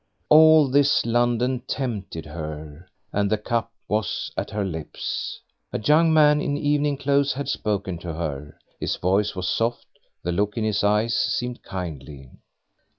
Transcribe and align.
All 0.29 0.67
this 0.67 1.05
London 1.05 1.59
tempted 1.67 2.25
her, 2.25 2.87
and 3.13 3.29
the 3.29 3.37
cup 3.37 3.71
was 3.87 4.31
at 4.35 4.49
her 4.49 4.65
lips. 4.65 5.39
A 5.71 5.79
young 5.79 6.11
man 6.11 6.41
in 6.41 6.57
evening 6.57 6.97
clothes 6.97 7.33
had 7.33 7.47
spoken 7.47 7.99
to 7.99 8.13
her. 8.15 8.57
His 8.79 8.95
voice 8.95 9.35
was 9.35 9.47
soft, 9.47 9.85
the 10.23 10.31
look 10.31 10.57
in 10.57 10.63
his 10.63 10.83
eyes 10.83 11.15
seemed 11.15 11.61
kindly. 11.61 12.31